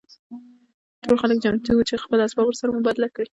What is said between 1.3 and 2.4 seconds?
چمتو وو چې خپل